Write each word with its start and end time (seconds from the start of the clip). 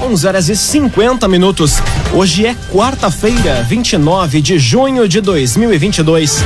11 0.00 0.26
horas 0.26 0.48
e 0.48 0.56
50 0.56 1.26
minutos. 1.28 1.74
Hoje 2.12 2.46
é 2.46 2.56
quarta-feira, 2.72 3.64
29 3.68 4.40
de 4.40 4.58
junho 4.58 5.08
de 5.08 5.20
2022. 5.20 6.42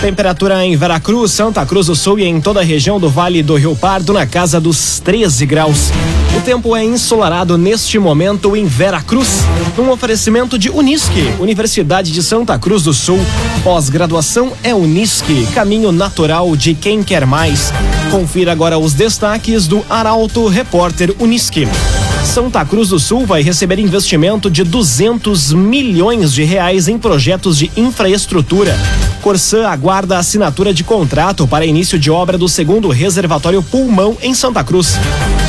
Temperatura 0.00 0.64
em 0.64 0.76
Veracruz, 0.76 1.30
Santa 1.32 1.64
Cruz 1.66 1.86
do 1.86 1.94
Sul 1.94 2.18
e 2.18 2.24
em 2.24 2.40
toda 2.40 2.60
a 2.60 2.64
região 2.64 2.98
do 2.98 3.08
Vale 3.08 3.42
do 3.42 3.56
Rio 3.56 3.76
Pardo 3.76 4.12
na 4.12 4.26
casa 4.26 4.60
dos 4.60 5.00
13 5.00 5.44
graus. 5.46 5.90
O 6.36 6.40
tempo 6.40 6.74
é 6.74 6.82
ensolarado 6.82 7.56
neste 7.56 7.98
momento 7.98 8.56
em 8.56 8.66
Veracruz, 8.66 9.44
num 9.76 9.90
oferecimento 9.90 10.58
de 10.58 10.70
Unisque, 10.70 11.32
Universidade 11.38 12.10
de 12.10 12.22
Santa 12.22 12.58
Cruz 12.58 12.82
do 12.82 12.92
Sul. 12.92 13.20
Pós-graduação 13.62 14.52
é 14.62 14.74
Unisque, 14.74 15.46
caminho 15.54 15.92
natural 15.92 16.56
de 16.56 16.74
quem 16.74 17.02
quer 17.02 17.24
mais. 17.26 17.72
Confira 18.10 18.52
agora 18.52 18.78
os 18.78 18.94
destaques 18.94 19.66
do 19.66 19.84
Arauto 19.88 20.48
Repórter 20.48 21.14
Unisque. 21.20 21.68
Santa 22.24 22.64
Cruz 22.64 22.88
do 22.88 22.98
Sul 22.98 23.26
vai 23.26 23.42
receber 23.42 23.78
investimento 23.78 24.50
de 24.50 24.64
200 24.64 25.52
milhões 25.52 26.32
de 26.32 26.42
reais 26.42 26.88
em 26.88 26.98
projetos 26.98 27.58
de 27.58 27.70
infraestrutura. 27.76 28.76
Corsã 29.22 29.68
aguarda 29.68 30.18
assinatura 30.18 30.74
de 30.74 30.82
contrato 30.82 31.46
para 31.46 31.64
início 31.64 31.98
de 31.98 32.10
obra 32.10 32.36
do 32.36 32.48
segundo 32.48 32.88
reservatório 32.88 33.62
Pulmão 33.62 34.16
em 34.20 34.34
Santa 34.34 34.64
Cruz. 34.64 34.98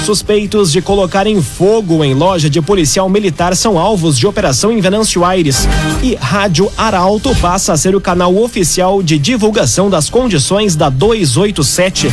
Suspeitos 0.06 0.72
de 0.72 0.82
colocarem 0.82 1.42
fogo 1.42 2.04
em 2.04 2.14
loja 2.14 2.50
de 2.50 2.62
policial 2.62 3.10
militar 3.10 3.56
são 3.56 3.80
alvos 3.80 4.18
de 4.18 4.28
operação 4.28 4.72
em 4.72 4.80
Venâncio 4.80 5.26
Aires. 5.26 5.68
E 6.04 6.16
Rádio 6.16 6.72
Arauto 6.78 7.36
passa 7.38 7.74
a 7.74 7.78
ser 7.78 7.96
o 7.96 8.02
canal 8.02 8.36
oficial 8.38 9.02
de 9.02 9.18
divulgação 9.18 9.90
das 9.90 10.10
condições 10.10 10.76
da 10.76 10.90
287. 10.90 12.10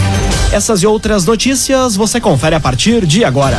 Essas 0.51 0.83
e 0.83 0.87
outras 0.87 1.27
notícias 1.27 1.95
você 1.95 2.19
confere 2.21 2.55
a 2.55 2.61
partir 2.61 3.05
de 3.05 3.25
agora. 3.25 3.59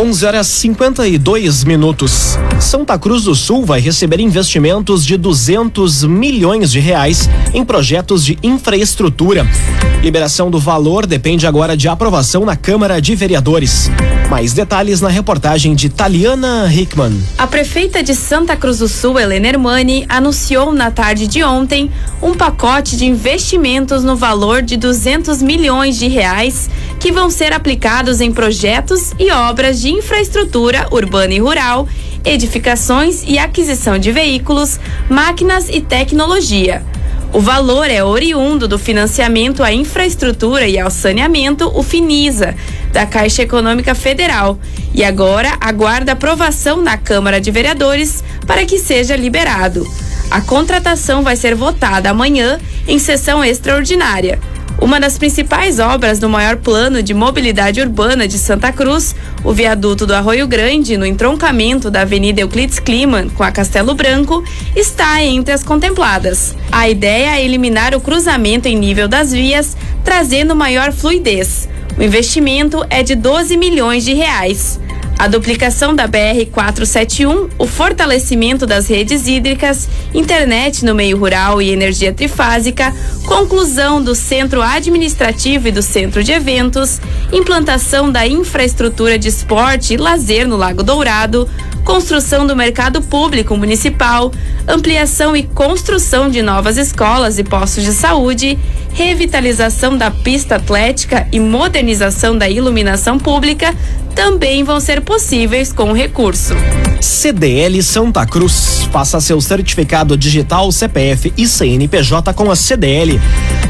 11 0.00 0.26
horas 0.26 0.46
52 0.46 1.64
minutos. 1.64 2.38
Santa 2.60 2.96
Cruz 2.96 3.24
do 3.24 3.34
Sul 3.34 3.64
vai 3.64 3.80
receber 3.80 4.20
investimentos 4.20 5.04
de 5.04 5.16
200 5.16 6.04
milhões 6.04 6.70
de 6.70 6.78
reais 6.78 7.28
em 7.52 7.64
projetos 7.64 8.24
de 8.24 8.38
infraestrutura. 8.40 9.44
Liberação 10.00 10.52
do 10.52 10.60
valor 10.60 11.04
depende 11.04 11.48
agora 11.48 11.76
de 11.76 11.88
aprovação 11.88 12.44
na 12.44 12.54
Câmara 12.54 13.00
de 13.02 13.16
Vereadores. 13.16 13.90
Mais 14.30 14.52
detalhes 14.52 15.00
na 15.00 15.08
reportagem 15.08 15.74
de 15.74 15.88
Taliana 15.88 16.72
Hickman. 16.72 17.20
A 17.36 17.48
prefeita 17.48 18.00
de 18.00 18.14
Santa 18.14 18.56
Cruz 18.56 18.78
do 18.78 18.86
Sul, 18.86 19.18
Helena 19.18 19.48
Hermani, 19.48 20.06
anunciou 20.08 20.72
na 20.72 20.92
tarde 20.92 21.26
de 21.26 21.42
ontem 21.42 21.90
um 22.22 22.34
pacote 22.34 22.96
de 22.96 23.04
investimentos 23.04 24.04
no 24.04 24.14
valor 24.14 24.62
de 24.62 24.76
200 24.76 25.42
milhões 25.42 25.98
de 25.98 26.06
reais 26.06 26.70
que 26.98 27.12
vão 27.12 27.30
ser 27.30 27.52
aplicados 27.52 28.20
em 28.20 28.32
projetos 28.32 29.12
e 29.18 29.30
obras 29.30 29.80
de 29.80 29.90
infraestrutura 29.90 30.88
urbana 30.90 31.34
e 31.34 31.38
rural, 31.38 31.88
edificações 32.24 33.22
e 33.26 33.38
aquisição 33.38 33.98
de 33.98 34.10
veículos, 34.10 34.78
máquinas 35.08 35.68
e 35.68 35.80
tecnologia. 35.80 36.84
O 37.32 37.40
valor 37.40 37.90
é 37.90 38.02
oriundo 38.02 38.66
do 38.66 38.78
financiamento 38.78 39.62
à 39.62 39.70
infraestrutura 39.70 40.66
e 40.66 40.78
ao 40.78 40.90
saneamento, 40.90 41.70
o 41.74 41.82
FINISA, 41.82 42.54
da 42.90 43.04
Caixa 43.04 43.42
Econômica 43.42 43.94
Federal, 43.94 44.58
e 44.94 45.04
agora 45.04 45.52
aguarda 45.60 46.12
aprovação 46.12 46.82
na 46.82 46.96
Câmara 46.96 47.38
de 47.38 47.50
Vereadores 47.50 48.24
para 48.46 48.64
que 48.64 48.78
seja 48.78 49.14
liberado. 49.14 49.86
A 50.30 50.40
contratação 50.40 51.22
vai 51.22 51.36
ser 51.36 51.54
votada 51.54 52.10
amanhã 52.10 52.58
em 52.86 52.98
sessão 52.98 53.44
extraordinária. 53.44 54.38
Uma 54.80 55.00
das 55.00 55.18
principais 55.18 55.80
obras 55.80 56.20
do 56.20 56.28
maior 56.28 56.56
plano 56.56 57.02
de 57.02 57.12
mobilidade 57.12 57.80
urbana 57.80 58.28
de 58.28 58.38
Santa 58.38 58.72
Cruz, 58.72 59.14
o 59.42 59.52
viaduto 59.52 60.06
do 60.06 60.14
Arroio 60.14 60.46
Grande, 60.46 60.96
no 60.96 61.04
entroncamento 61.04 61.90
da 61.90 62.02
Avenida 62.02 62.40
Euclides 62.40 62.78
Kliman 62.78 63.28
com 63.28 63.42
a 63.42 63.50
Castelo 63.50 63.92
Branco, 63.94 64.42
está 64.76 65.22
entre 65.22 65.52
as 65.52 65.64
contempladas. 65.64 66.54
A 66.70 66.88
ideia 66.88 67.38
é 67.38 67.44
eliminar 67.44 67.92
o 67.92 68.00
cruzamento 68.00 68.68
em 68.68 68.78
nível 68.78 69.08
das 69.08 69.32
vias, 69.32 69.76
trazendo 70.04 70.54
maior 70.54 70.92
fluidez. 70.92 71.68
O 71.98 72.02
investimento 72.02 72.86
é 72.88 73.02
de 73.02 73.16
12 73.16 73.56
milhões 73.56 74.04
de 74.04 74.14
reais 74.14 74.78
a 75.18 75.26
duplicação 75.26 75.96
da 75.96 76.06
BR-471, 76.08 77.50
o 77.58 77.66
fortalecimento 77.66 78.64
das 78.64 78.86
redes 78.86 79.26
hídricas, 79.26 79.88
internet 80.14 80.84
no 80.84 80.94
meio 80.94 81.18
rural 81.18 81.60
e 81.60 81.70
energia 81.70 82.12
trifásica, 82.12 82.94
conclusão 83.26 84.00
do 84.00 84.14
centro 84.14 84.62
administrativo 84.62 85.68
e 85.68 85.72
do 85.72 85.82
centro 85.82 86.22
de 86.22 86.30
eventos, 86.30 87.00
implantação 87.32 88.12
da 88.12 88.28
infraestrutura 88.28 89.18
de 89.18 89.28
esporte 89.28 89.94
e 89.94 89.96
lazer 89.96 90.46
no 90.46 90.56
Lago 90.56 90.84
Dourado, 90.84 91.48
construção 91.84 92.46
do 92.46 92.54
mercado 92.54 93.02
público 93.02 93.56
municipal, 93.56 94.30
ampliação 94.68 95.36
e 95.36 95.42
construção 95.42 96.30
de 96.30 96.42
novas 96.42 96.76
escolas 96.76 97.38
e 97.38 97.44
postos 97.44 97.82
de 97.82 97.92
saúde, 97.92 98.56
revitalização 98.98 99.96
da 99.96 100.10
pista 100.10 100.56
atlética 100.56 101.28
e 101.30 101.38
modernização 101.38 102.36
da 102.36 102.50
iluminação 102.50 103.16
pública 103.16 103.72
também 104.12 104.64
vão 104.64 104.80
ser 104.80 105.02
possíveis 105.02 105.72
com 105.72 105.92
o 105.92 105.92
recurso. 105.92 106.52
CDL 107.00 107.80
Santa 107.80 108.26
Cruz. 108.26 108.88
Faça 108.90 109.20
seu 109.20 109.40
certificado 109.40 110.16
digital 110.16 110.72
CPF 110.72 111.32
e 111.36 111.46
CNPJ 111.46 112.34
com 112.34 112.50
a 112.50 112.56
CDL. 112.56 113.20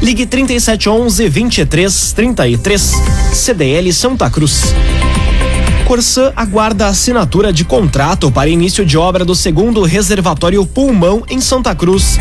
Ligue 0.00 0.24
3711 0.24 1.28
2333. 1.28 2.92
CDL 3.34 3.92
Santa 3.92 4.30
Cruz. 4.30 4.72
Corsã 5.88 6.34
aguarda 6.36 6.84
a 6.84 6.88
assinatura 6.88 7.50
de 7.50 7.64
contrato 7.64 8.30
para 8.30 8.50
início 8.50 8.84
de 8.84 8.98
obra 8.98 9.24
do 9.24 9.34
segundo 9.34 9.82
reservatório 9.84 10.66
Pulmão 10.66 11.24
em 11.30 11.40
Santa 11.40 11.74
Cruz. 11.74 12.18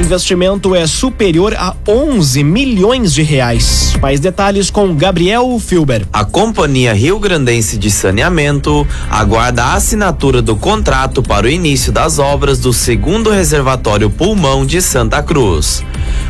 Investimento 0.00 0.74
é 0.74 0.86
superior 0.86 1.54
a 1.54 1.76
11 1.86 2.42
milhões 2.42 3.12
de 3.12 3.22
reais. 3.22 3.94
Mais 4.00 4.20
detalhes 4.20 4.70
com 4.70 4.94
Gabriel 4.94 5.60
Filber. 5.60 6.06
A 6.10 6.24
Companhia 6.24 6.94
Rio 6.94 7.18
Grandense 7.18 7.76
de 7.76 7.90
Saneamento 7.90 8.88
aguarda 9.10 9.64
a 9.64 9.74
assinatura 9.74 10.40
do 10.40 10.56
contrato 10.56 11.22
para 11.22 11.46
o 11.46 11.50
início 11.50 11.92
das 11.92 12.18
obras 12.18 12.58
do 12.58 12.72
segundo 12.72 13.28
reservatório 13.28 14.08
Pulmão 14.08 14.64
de 14.64 14.80
Santa 14.80 15.22
Cruz. 15.22 15.84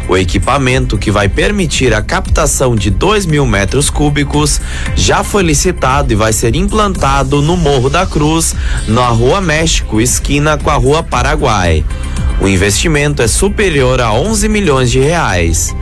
O 0.09 0.17
equipamento 0.17 0.99
que 0.99 1.11
vai 1.11 1.29
permitir 1.29 1.95
a 1.95 2.03
captação 2.03 2.75
de 2.75 2.91
2 2.91 3.27
mil 3.27 3.47
metros 3.47 3.89
cúbicos 3.89 4.61
já 4.97 5.23
foi 5.23 5.43
licitado 5.43 6.13
e 6.13 6.17
vai 6.17 6.33
ser 6.33 6.57
implantado 6.57 7.41
no 7.41 7.57
Morro 7.57 7.89
da 7.89 8.07
Cruz, 8.07 8.55
na 8.89 9.09
Rua 9.09 9.41
México, 9.41 10.01
esquina 10.01 10.59
com 10.59 10.71
a 10.71 10.75
Rua 10.75 11.03
Paraguai. 11.03 11.85
O 12.41 12.49
investimento 12.49 13.23
é 13.23 13.29
superior 13.29 14.01
a 14.01 14.13
11 14.13 14.49
milhões 14.49 14.91
de 14.91 14.99
reais. 14.99 15.75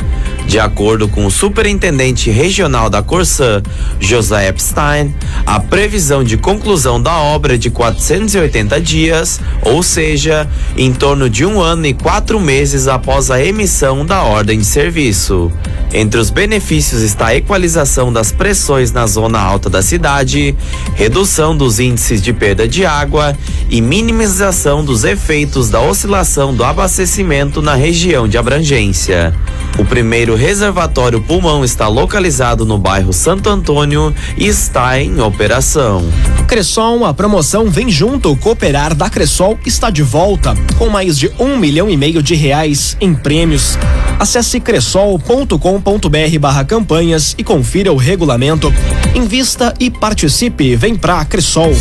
De 0.48 0.58
acordo 0.58 1.06
com 1.08 1.26
o 1.26 1.30
superintendente 1.30 2.30
regional 2.30 2.88
da 2.88 3.02
Corsã, 3.02 3.62
José 4.00 4.48
Epstein, 4.48 5.14
a 5.44 5.60
previsão 5.60 6.24
de 6.24 6.38
conclusão 6.38 7.00
da 7.00 7.18
obra 7.18 7.56
é 7.56 7.58
de 7.58 7.68
480 7.68 8.80
dias, 8.80 9.38
ou 9.60 9.82
seja, 9.82 10.48
em 10.74 10.90
torno 10.90 11.28
de 11.28 11.44
um 11.44 11.60
ano 11.60 11.84
e 11.84 11.92
quatro 11.92 12.40
meses 12.40 12.88
após 12.88 13.30
a 13.30 13.44
emissão 13.44 14.06
da 14.06 14.22
ordem 14.22 14.60
de 14.60 14.64
serviço. 14.64 15.52
Entre 15.92 16.18
os 16.18 16.30
benefícios 16.30 17.02
está 17.02 17.26
a 17.26 17.36
equalização 17.36 18.10
das 18.10 18.32
pressões 18.32 18.90
na 18.90 19.06
zona 19.06 19.38
alta 19.38 19.68
da 19.68 19.82
cidade, 19.82 20.56
redução 20.94 21.54
dos 21.54 21.78
índices 21.78 22.22
de 22.22 22.32
perda 22.32 22.66
de 22.66 22.86
água 22.86 23.36
e 23.68 23.82
minimização 23.82 24.82
dos 24.82 25.04
efeitos 25.04 25.68
da 25.68 25.80
oscilação 25.82 26.54
do 26.54 26.64
abastecimento 26.64 27.60
na 27.60 27.74
região 27.74 28.26
de 28.26 28.38
abrangência. 28.38 29.34
O 29.78 29.84
primeiro 29.84 30.34
reservatório 30.34 31.22
pulmão 31.22 31.64
está 31.64 31.86
localizado 31.86 32.66
no 32.66 32.76
bairro 32.76 33.12
Santo 33.12 33.48
Antônio 33.48 34.12
e 34.36 34.48
está 34.48 35.00
em 35.00 35.20
operação. 35.20 36.04
Cressol, 36.48 37.04
a 37.04 37.14
promoção 37.14 37.70
Vem 37.70 37.88
Junto 37.88 38.34
Cooperar 38.36 38.92
da 38.92 39.08
Cressol 39.08 39.56
está 39.64 39.88
de 39.88 40.02
volta, 40.02 40.52
com 40.76 40.88
mais 40.88 41.16
de 41.16 41.30
um 41.38 41.56
milhão 41.56 41.88
e 41.88 41.96
meio 41.96 42.20
de 42.20 42.34
reais 42.34 42.96
em 43.00 43.14
prêmios. 43.14 43.78
Acesse 44.18 44.58
cressol.com.br 44.58 46.38
barra 46.40 46.64
campanhas 46.64 47.36
e 47.38 47.44
confira 47.44 47.92
o 47.92 47.96
regulamento. 47.96 48.74
Invista 49.14 49.72
e 49.78 49.90
participe. 49.90 50.74
Vem 50.74 50.96
pra 50.96 51.24
Cressol. 51.24 51.72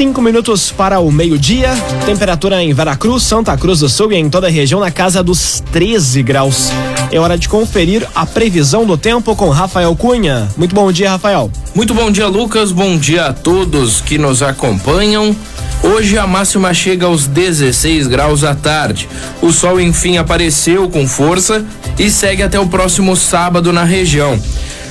Cinco 0.00 0.22
minutos 0.22 0.72
para 0.72 0.98
o 0.98 1.12
meio-dia. 1.12 1.68
Temperatura 2.06 2.62
em 2.62 2.72
Veracruz, 2.72 3.22
Santa 3.22 3.54
Cruz 3.54 3.80
do 3.80 3.88
Sul 3.90 4.10
e 4.14 4.16
em 4.16 4.30
toda 4.30 4.46
a 4.46 4.50
região 4.50 4.80
na 4.80 4.90
casa 4.90 5.22
dos 5.22 5.62
13 5.72 6.22
graus. 6.22 6.70
É 7.12 7.20
hora 7.20 7.36
de 7.36 7.46
conferir 7.50 8.08
a 8.14 8.24
previsão 8.24 8.86
do 8.86 8.96
tempo 8.96 9.36
com 9.36 9.50
Rafael 9.50 9.94
Cunha. 9.94 10.48
Muito 10.56 10.74
bom 10.74 10.90
dia, 10.90 11.10
Rafael. 11.10 11.50
Muito 11.74 11.92
bom 11.92 12.10
dia, 12.10 12.26
Lucas. 12.26 12.72
Bom 12.72 12.96
dia 12.96 13.26
a 13.26 13.34
todos 13.34 14.00
que 14.00 14.16
nos 14.16 14.42
acompanham. 14.42 15.36
Hoje 15.82 16.16
a 16.16 16.26
máxima 16.26 16.72
chega 16.72 17.04
aos 17.04 17.26
16 17.26 18.06
graus 18.06 18.42
à 18.42 18.54
tarde. 18.54 19.06
O 19.42 19.52
sol 19.52 19.78
enfim 19.78 20.16
apareceu 20.16 20.88
com 20.88 21.06
força 21.06 21.62
e 21.98 22.10
segue 22.10 22.42
até 22.42 22.58
o 22.58 22.66
próximo 22.66 23.14
sábado 23.14 23.70
na 23.70 23.84
região. 23.84 24.40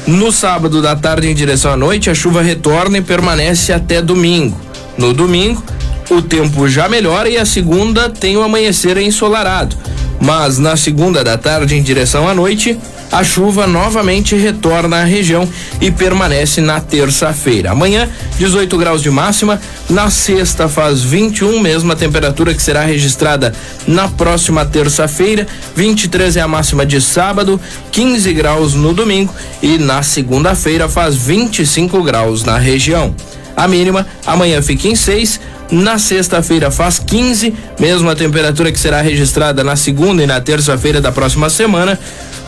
No 0.10 0.32
sábado 0.32 0.82
da 0.82 0.96
tarde 0.96 1.28
em 1.28 1.36
direção 1.36 1.72
à 1.72 1.78
noite, 1.78 2.10
a 2.10 2.16
chuva 2.16 2.42
retorna 2.42 2.98
e 2.98 3.02
permanece 3.02 3.72
até 3.72 4.02
domingo. 4.02 4.60
No 4.98 5.14
domingo, 5.14 5.64
o 6.10 6.20
tempo 6.20 6.68
já 6.68 6.90
melhora 6.90 7.30
e 7.30 7.38
a 7.38 7.46
segunda 7.46 8.10
tem 8.10 8.36
o 8.36 8.42
amanhecer 8.42 8.98
ensolarado. 8.98 9.78
Mas 10.20 10.58
na 10.58 10.76
segunda 10.76 11.24
da 11.24 11.38
tarde 11.38 11.76
em 11.76 11.82
direção 11.82 12.28
à 12.28 12.34
noite, 12.34 12.78
a 13.12 13.24
chuva 13.24 13.66
novamente 13.66 14.36
retorna 14.36 14.98
à 14.98 15.04
região 15.04 15.48
e 15.82 15.90
permanece 15.90 16.62
na 16.62 16.80
terça-feira. 16.80 17.72
Amanhã, 17.72 18.08
18 18.38 18.78
graus 18.78 19.02
de 19.02 19.10
máxima. 19.10 19.60
Na 19.90 20.10
sexta, 20.10 20.70
faz 20.70 21.02
21, 21.02 21.60
mesma 21.60 21.96
temperatura 21.96 22.54
que 22.54 22.62
será 22.62 22.84
registrada 22.84 23.54
na 23.88 24.08
próxima 24.08 24.66
terça-feira. 24.66 25.48
23 25.76 26.38
é 26.38 26.42
a 26.42 26.48
máxima 26.48 26.86
de 26.86 27.02
sábado, 27.02 27.60
15 27.92 28.32
graus 28.34 28.74
no 28.76 28.94
domingo 28.94 29.34
e 29.62 29.78
na 29.78 30.04
segunda-feira 30.04 30.88
faz 30.88 31.16
25 31.16 32.04
graus 32.04 32.44
na 32.44 32.58
região. 32.58 33.16
A 33.56 33.68
mínima 33.68 34.06
amanhã 34.26 34.62
fica 34.62 34.88
em 34.88 34.96
6. 34.96 35.40
Na 35.72 36.00
sexta-feira 36.00 36.72
faz 36.72 36.98
15, 36.98 37.54
mesma 37.80 38.16
temperatura 38.16 38.72
que 38.72 38.80
será 38.80 39.02
registrada 39.02 39.64
na 39.64 39.76
segunda 39.76 40.24
e 40.24 40.28
na 40.28 40.42
terça-feira 40.42 41.00
da 41.00 41.12
próxima 41.12 41.50
semana. 41.50 42.00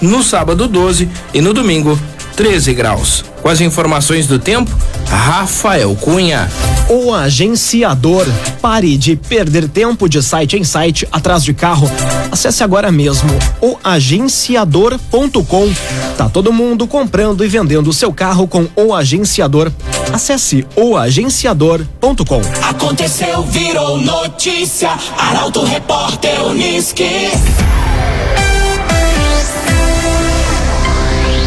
No 0.01 0.23
sábado, 0.23 0.68
12 0.68 1.07
e 1.31 1.41
no 1.41 1.53
domingo, 1.53 2.00
13 2.42 2.74
graus. 2.74 3.24
Com 3.40 3.50
as 3.50 3.62
informações 3.62 4.26
do 4.26 4.40
tempo, 4.40 4.76
Rafael 5.08 5.96
Cunha. 5.96 6.50
O 6.90 7.14
agenciador. 7.14 8.26
Pare 8.60 8.98
de 8.98 9.16
perder 9.16 9.70
tempo 9.70 10.10
de 10.10 10.24
site 10.24 10.58
em 10.58 10.64
site 10.64 11.08
atrás 11.12 11.44
de 11.44 11.54
carro. 11.54 11.88
Acesse 12.32 12.64
agora 12.64 12.92
mesmo 12.92 13.30
o 13.62 13.78
agenciador.com. 13.84 15.72
Tá 16.18 16.30
todo 16.30 16.52
mundo 16.52 16.88
comprando 16.88 17.46
e 17.46 17.48
vendendo 17.48 17.92
o 17.92 17.94
seu 17.94 18.12
carro 18.12 18.48
com 18.48 18.68
o 18.76 18.92
agenciador. 18.96 19.72
Acesse 20.12 20.66
oagenciador.com. 20.76 22.42
Aconteceu, 22.68 23.44
virou 23.44 24.00
notícia. 24.00 24.90
Arauto 25.16 25.64
Repórter 25.64 26.44
Uniski. 26.44 27.30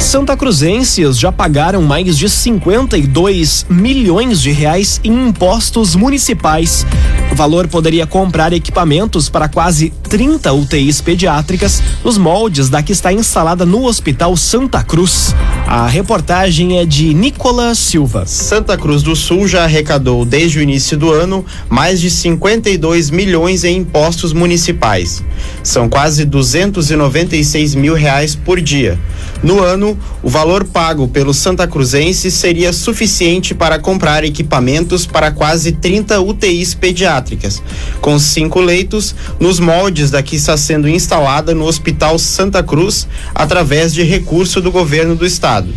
Santa 0.00 0.34
Cruzenses 0.34 1.18
já 1.18 1.30
pagaram 1.30 1.82
mais 1.82 2.16
de 2.16 2.28
52 2.28 3.66
milhões 3.68 4.40
de 4.40 4.50
reais 4.50 4.98
em 5.04 5.28
impostos 5.28 5.94
municipais. 5.94 6.86
O 7.30 7.34
valor 7.34 7.68
poderia 7.68 8.06
comprar 8.06 8.52
equipamentos 8.52 9.28
para 9.28 9.46
quase 9.46 9.90
30 10.08 10.52
UTIs 10.52 11.00
pediátricas 11.00 11.82
nos 12.02 12.18
moldes 12.18 12.68
da 12.68 12.82
que 12.82 12.92
está 12.92 13.12
instalada 13.12 13.64
no 13.64 13.84
Hospital 13.84 14.36
Santa 14.36 14.82
Cruz. 14.82 15.34
A 15.66 15.86
reportagem 15.86 16.78
é 16.78 16.84
de 16.84 17.14
Nicolas 17.14 17.78
Silva. 17.78 18.24
Santa 18.26 18.76
Cruz 18.76 19.02
do 19.02 19.14
Sul 19.14 19.46
já 19.46 19.64
arrecadou 19.64 20.24
desde 20.24 20.58
o 20.58 20.62
início 20.62 20.96
do 20.96 21.12
ano 21.12 21.44
mais 21.68 22.00
de 22.00 22.10
52 22.10 23.10
milhões 23.10 23.62
em 23.62 23.76
impostos 23.76 24.32
municipais. 24.32 25.22
São 25.62 25.88
quase 25.88 26.24
296 26.24 27.74
mil 27.76 27.94
reais 27.94 28.34
por 28.34 28.60
dia. 28.60 28.98
No 29.42 29.62
ano, 29.62 29.89
o 30.22 30.28
valor 30.28 30.64
pago 30.64 31.08
pelo 31.08 31.32
Santa 31.32 31.66
Cruzense 31.66 32.30
seria 32.30 32.72
suficiente 32.72 33.54
para 33.54 33.78
comprar 33.78 34.24
equipamentos 34.24 35.06
para 35.06 35.30
quase 35.30 35.72
30 35.72 36.20
UTIs 36.20 36.74
pediátricas, 36.74 37.62
com 38.00 38.18
cinco 38.18 38.60
leitos 38.60 39.14
nos 39.38 39.60
moldes 39.60 40.10
da 40.10 40.22
que 40.22 40.36
está 40.36 40.56
sendo 40.56 40.88
instalada 40.88 41.54
no 41.54 41.64
Hospital 41.64 42.18
Santa 42.18 42.62
Cruz 42.62 43.06
através 43.34 43.92
de 43.92 44.02
recurso 44.02 44.60
do 44.60 44.70
governo 44.70 45.14
do 45.14 45.26
estado. 45.26 45.68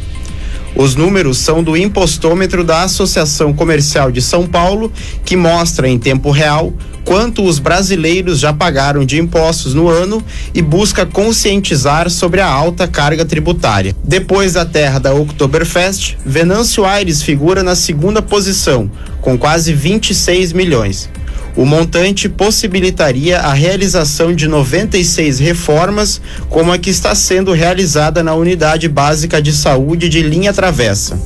Os 0.76 0.96
números 0.96 1.38
são 1.38 1.64
do 1.64 1.78
impostômetro 1.78 2.64
da 2.64 2.84
Associação 2.84 3.54
Comercial 3.54 4.12
de 4.12 4.22
São 4.22 4.48
Paulo, 4.48 4.92
que 5.24 5.36
mostra 5.36 5.88
em 5.88 6.00
tempo 6.00 6.32
real 6.32 6.74
quanto 7.06 7.44
os 7.44 7.60
brasileiros 7.60 8.40
já 8.40 8.54
pagaram 8.54 9.06
de 9.06 9.20
impostos 9.20 9.74
no 9.74 9.90
ano 9.90 10.24
e 10.54 10.62
busca 10.62 11.06
conscientizar 11.06 12.10
sobre 12.10 12.40
a 12.40 12.48
alta 12.48 12.88
carga 12.88 13.26
tributária. 13.26 13.96
Depois 14.04 14.54
da 14.54 14.66
terra 14.66 15.00
da 15.00 15.14
Oktoberfest, 15.14 16.16
Venâncio 16.26 16.86
Aires 16.86 17.22
figura 17.22 17.62
na 17.62 17.76
segunda 17.76 18.22
posição, 18.22 18.90
com 19.22 19.38
quase 19.38 19.74
26 19.74 20.54
milhões. 20.54 21.10
O 21.56 21.66
montante 21.66 22.28
possibilitaria 22.28 23.40
a 23.40 23.54
realização 23.54 24.34
de 24.34 24.48
96 24.48 25.38
reformas, 25.38 26.20
como 26.50 26.72
a 26.72 26.80
que 26.80 26.90
está 26.90 27.14
sendo 27.14 27.52
realizada 27.52 28.24
na 28.24 28.34
Unidade 28.34 28.90
Básica 28.90 29.40
de 29.40 29.54
Saúde 29.54 30.10
de 30.10 30.24
Linha 30.24 30.52
Travessa. 30.52 31.20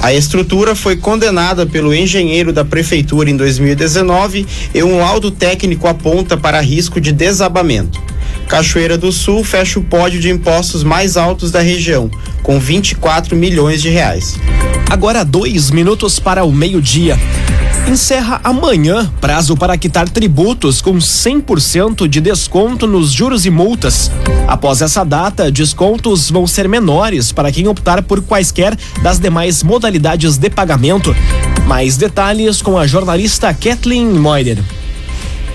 A 0.00 0.14
estrutura 0.14 0.74
foi 0.74 0.96
condenada 0.96 1.66
pelo 1.66 1.94
engenheiro 1.94 2.50
da 2.50 2.64
prefeitura 2.64 3.28
em 3.28 3.36
2019 3.36 4.46
e 4.74 4.82
um 4.82 4.98
laudo 4.98 5.30
técnico 5.30 5.86
aponta 5.86 6.36
para 6.36 6.60
risco 6.60 6.98
de 6.98 7.12
desabamento. 7.12 8.07
Cachoeira 8.48 8.96
do 8.96 9.12
Sul 9.12 9.44
fecha 9.44 9.78
o 9.78 9.84
pódio 9.84 10.18
de 10.18 10.30
impostos 10.30 10.82
mais 10.82 11.18
altos 11.18 11.50
da 11.50 11.60
região, 11.60 12.10
com 12.42 12.58
24 12.58 13.36
milhões 13.36 13.82
de 13.82 13.90
reais. 13.90 14.36
Agora 14.88 15.22
dois 15.22 15.70
minutos 15.70 16.18
para 16.18 16.44
o 16.44 16.50
meio-dia. 16.50 17.18
Encerra 17.86 18.40
amanhã 18.42 19.10
prazo 19.20 19.54
para 19.56 19.76
quitar 19.76 20.08
tributos 20.08 20.80
com 20.80 20.96
100% 20.96 22.08
de 22.08 22.20
desconto 22.20 22.86
nos 22.86 23.12
juros 23.12 23.44
e 23.44 23.50
multas. 23.50 24.10
Após 24.46 24.80
essa 24.80 25.04
data, 25.04 25.50
descontos 25.50 26.30
vão 26.30 26.46
ser 26.46 26.68
menores 26.68 27.32
para 27.32 27.52
quem 27.52 27.68
optar 27.68 28.02
por 28.02 28.22
quaisquer 28.22 28.76
das 29.02 29.18
demais 29.18 29.62
modalidades 29.62 30.38
de 30.38 30.48
pagamento. 30.48 31.14
Mais 31.66 31.98
detalhes 31.98 32.62
com 32.62 32.78
a 32.78 32.86
jornalista 32.86 33.52
Kathleen 33.52 34.06
Moider. 34.06 34.58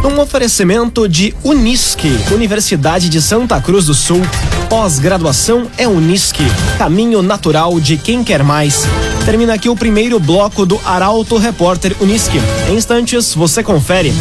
Um 0.04 0.20
oferecimento 0.20 1.08
de 1.08 1.34
Unisque, 1.42 2.11
Universidade 2.30 3.08
de 3.08 3.20
Santa 3.20 3.61
Cruz 3.61 3.87
do 3.87 3.94
Sul. 3.94 4.20
Pós-graduação 4.68 5.70
é 5.78 5.87
Unisque, 5.88 6.44
caminho 6.78 7.23
natural 7.23 7.78
de 7.80 7.96
quem 7.96 8.23
quer 8.23 8.42
mais. 8.42 8.87
Termina 9.24 9.54
aqui 9.54 9.70
o 9.70 9.74
primeiro 9.74 10.20
bloco 10.20 10.66
do 10.66 10.78
Arauto 10.84 11.38
Repórter 11.38 11.96
Unisque. 11.98 12.38
Em 12.68 12.74
instantes, 12.76 13.34
você 13.34 13.62
confere. 13.62 14.12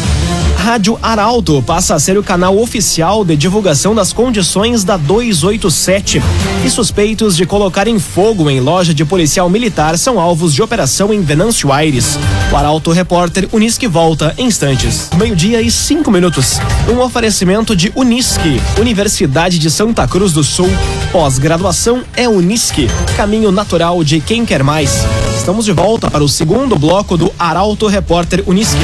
Rádio 0.56 0.98
Arauto 1.02 1.62
passa 1.62 1.94
a 1.94 2.00
ser 2.00 2.16
o 2.16 2.22
canal 2.22 2.58
oficial 2.58 3.24
de 3.24 3.36
divulgação 3.36 3.94
das 3.94 4.12
condições 4.12 4.82
da 4.82 4.96
287. 4.96 6.22
E 6.64 6.70
suspeitos 6.70 7.36
de 7.36 7.44
colocarem 7.44 7.98
fogo 7.98 8.48
em 8.48 8.60
loja 8.60 8.94
de 8.94 9.04
policial 9.04 9.50
militar 9.50 9.98
são 9.98 10.18
alvos 10.18 10.54
de 10.54 10.62
operação 10.62 11.12
em 11.12 11.20
Venâncio 11.20 11.70
Aires. 11.70 12.18
O 12.50 12.56
Arauto 12.56 12.92
Repórter 12.92 13.46
Unisque 13.52 13.86
volta 13.86 14.34
em 14.38 14.54
instantes. 14.54 15.10
Meio-dia 15.16 15.60
e 15.60 15.68
cinco 15.68 16.12
minutos. 16.12 16.60
Um 16.88 17.00
oferecimento 17.00 17.74
de 17.74 17.92
Unisque, 17.96 18.60
Universidade 18.78 19.58
de 19.58 19.68
Santa 19.68 20.06
Cruz 20.06 20.32
do 20.32 20.44
Sul. 20.44 20.70
Pós-graduação 21.10 22.04
é 22.16 22.28
Unisque, 22.28 22.88
caminho 23.16 23.50
natural 23.50 24.04
de 24.04 24.20
quem 24.20 24.46
quer 24.46 24.62
mais. 24.62 25.04
Estamos 25.36 25.64
de 25.64 25.72
volta 25.72 26.08
para 26.08 26.22
o 26.22 26.28
segundo 26.28 26.78
bloco 26.78 27.16
do 27.16 27.32
Arauto 27.36 27.88
Repórter 27.88 28.44
Unisque. 28.46 28.78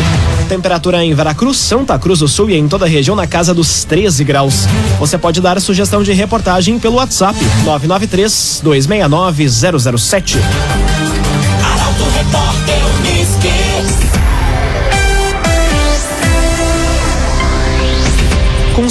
Temperatura 0.51 1.05
em 1.05 1.15
Veracruz, 1.15 1.59
Santa 1.59 1.97
Cruz 1.97 2.19
do 2.19 2.27
Sul 2.27 2.51
e 2.51 2.57
em 2.57 2.67
toda 2.67 2.85
a 2.85 2.89
região 2.89 3.15
na 3.15 3.25
casa 3.25 3.55
dos 3.55 3.85
13 3.85 4.25
graus. 4.25 4.67
Você 4.99 5.17
pode 5.17 5.41
dar 5.41 5.61
sugestão 5.61 6.03
de 6.03 6.13
reportagem 6.13 6.77
pelo 6.77 6.97
WhatsApp 6.97 7.39
993 7.65 8.61
269 8.61 9.49
007. 9.49 10.39
Arauto 11.63 12.03
Repórter 12.17 12.81
Unisque. 12.99 13.53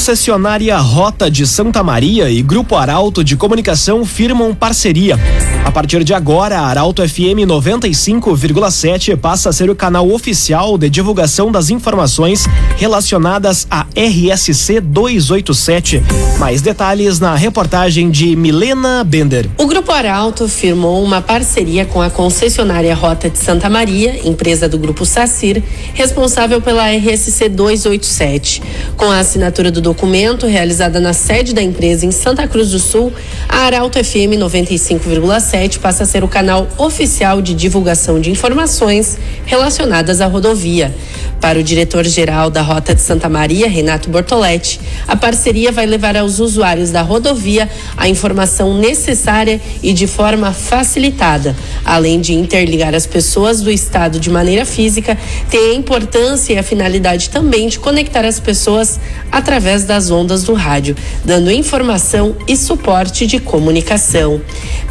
Concessionária 0.10 0.76
Rota 0.80 1.30
de 1.30 1.46
Santa 1.46 1.84
Maria 1.84 2.32
e 2.32 2.42
Grupo 2.42 2.76
Arauto 2.76 3.24
de 3.24 3.38
Comunicação 3.38 4.04
firmam 4.04 4.56
parceria. 4.56 5.20
A 5.64 5.72
partir 5.72 6.04
de 6.04 6.16
agora, 6.16 6.58
a 6.58 6.66
Arauto 6.66 7.08
FM 7.08 7.46
95,7 7.46 9.16
passa 9.16 9.50
a 9.50 9.54
ser 9.54 9.70
o 9.70 9.76
canal 9.76 10.10
oficial 10.10 10.80
de 10.80 10.90
divulgação 10.90 11.52
das 11.52 11.70
informações 11.70 12.48
relacionadas 12.76 13.68
à 13.70 13.86
RSC 13.96 14.82
287. 14.82 16.02
Mais 16.40 16.64
detalhes 16.64 17.20
na 17.20 17.36
reportagem 17.36 18.10
de 18.10 18.36
Milena 18.36 19.04
Bender. 19.04 19.48
O 19.60 19.68
Grupo 19.68 19.92
Arauto 19.92 20.50
firmou 20.50 21.04
uma 21.04 21.22
parceria 21.22 21.86
com 21.86 22.02
a 22.02 22.10
concessionária 22.10 22.96
Rota 22.96 23.30
de 23.30 23.38
Santa 23.38 23.70
Maria, 23.70 24.28
empresa 24.28 24.68
do 24.68 24.80
Grupo 24.80 25.06
Sacir, 25.06 25.62
responsável 25.94 26.60
pela 26.60 26.90
RSC 26.90 27.48
287. 27.48 28.64
Com 28.98 29.12
a 29.12 29.20
assinatura 29.20 29.70
do 29.70 29.80
documento, 29.80 29.99
realizada 30.48 31.00
na 31.00 31.14
sede 31.14 31.54
da 31.54 31.62
empresa 31.62 32.06
em 32.06 32.12
Santa 32.12 32.48
Cruz 32.48 32.72
do 32.72 32.80
Sul, 32.80 33.12
a 33.48 33.66
Arauto 33.66 34.04
FM 34.04 34.38
95,7 34.40 35.80
passa 35.80 36.04
a 36.04 36.06
ser 36.06 36.24
o 36.24 36.28
canal 36.28 36.68
oficial 36.78 37.42
de 37.42 37.54
divulgação 37.54 38.20
de 38.20 38.32
informações 38.32 39.18
relacionadas 39.46 40.22
à 40.22 40.28
rodovia. 40.28 40.96
Para 41.42 41.58
o 41.58 41.64
diretor-geral 41.64 42.50
da 42.50 42.62
Rota 42.62 42.94
de 42.94 43.02
Santa 43.02 43.30
Maria, 43.30 43.68
Renato 43.68 44.10
Bortoletti, 44.10 44.80
a 45.08 45.16
parceria 45.16 45.72
vai 45.72 45.86
levar 45.86 46.18
aos 46.18 46.40
usuários 46.40 46.92
da 46.92 47.02
rodovia 47.02 47.70
a 47.96 48.10
informação 48.10 48.78
necessária 48.78 49.62
e 49.82 49.94
de 49.94 50.06
forma 50.06 50.52
facilitada, 50.52 51.56
além 51.86 52.20
de 52.20 52.34
interligar 52.34 52.94
as 52.94 53.06
pessoas 53.06 53.62
do 53.62 53.72
estado 53.72 54.20
de 54.20 54.30
maneira 54.30 54.66
física, 54.66 55.18
tem 55.50 55.72
a 55.72 55.76
importância 55.76 56.54
e 56.54 56.58
a 56.58 56.64
finalidade 56.64 57.30
também 57.30 57.70
de 57.70 57.80
conectar 57.80 58.26
as 58.26 58.40
pessoas 58.40 59.00
através 59.32 59.86
das 59.86 60.12
ondas 60.12 60.44
do 60.44 60.54
rádio, 60.54 60.96
dando 61.24 61.50
informação 61.52 62.36
e 62.48 62.58
suporte 62.58 63.26
de 63.26 63.40
comunicação. 63.40 64.42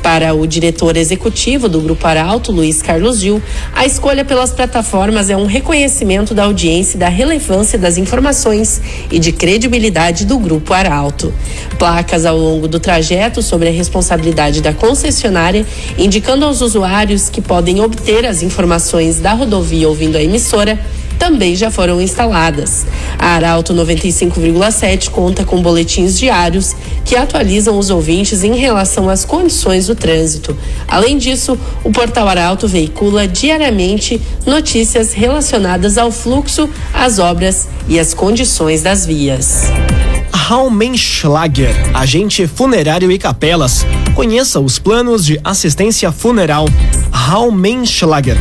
Para 0.02 0.33
o 0.33 0.47
diretor 0.47 0.97
executivo 0.97 1.69
do 1.69 1.81
Grupo 1.81 2.07
Arauto, 2.07 2.52
Luiz 2.52 2.81
Carlos 2.81 3.21
Gil, 3.21 3.43
a 3.75 3.85
escolha 3.85 4.25
pelas 4.25 4.52
plataformas 4.52 5.28
é 5.28 5.37
um 5.37 5.45
reconhecimento 5.45 6.35
da 6.38 6.45
audiência 6.45 6.97
e 6.97 7.00
da 7.00 7.09
relevância 7.09 7.76
das 7.76 7.97
informações 7.97 8.80
e 9.11 9.18
de 9.18 9.33
credibilidade 9.33 10.25
do 10.25 10.38
Grupo 10.38 10.73
Arauto. 10.73 11.35
Placas 11.80 12.25
ao 12.25 12.38
longo 12.38 12.68
do 12.68 12.78
trajeto 12.78 13.42
sobre 13.42 13.68
a 13.68 13.73
responsabilidade 13.73 14.62
da 14.62 14.73
concessionária, 14.73 15.66
indicando 15.99 16.45
aos 16.45 16.61
usuários 16.61 17.28
que 17.28 17.42
podem 17.42 17.80
obter 17.80 18.25
as 18.25 18.40
informações 18.40 19.18
da 19.18 19.33
rodovia 19.33 19.88
ouvindo 19.88 20.16
a 20.16 20.23
emissora 20.23 20.78
também 21.19 21.57
já 21.57 21.71
foram 21.71 22.01
instaladas. 22.01 22.87
A 23.19 23.35
Arauto 23.35 23.75
95,7 23.75 25.11
conta 25.11 25.45
com 25.45 25.61
boletins 25.61 26.19
diários 26.19 26.77
que 27.05 27.17
atualizam 27.17 27.79
os 27.79 27.91
ouvintes 27.91 28.45
em 28.45 28.55
relação 28.55 29.09
às 29.09 29.25
condições 29.25 29.87
do 29.87 29.95
trânsito. 29.95 30.57
Além 30.87 31.19
disso, 31.19 31.59
o 31.83 31.91
portal 31.91 32.29
Arauto 32.29 32.69
veicula 32.69 33.27
diariamente 33.27 34.21
notícias 34.47 35.13
relacionadas 35.13 35.99
ao 35.99 36.11
fluxo, 36.11 36.69
às 36.95 37.19
obras 37.19 37.69
e 37.89 37.99
às 37.99 38.15
condições 38.15 38.83
das 38.83 39.05
vias. 39.05 39.65
Raumenschlager, 40.33 41.75
agente 41.93 42.47
funerário 42.47 43.11
e 43.11 43.19
capelas. 43.19 43.85
Conheça 44.15 44.59
os 44.61 44.79
planos 44.79 45.27
de 45.27 45.39
assistência 45.45 46.11
funeral. 46.11 46.65
Raumenschlager. 47.11 48.39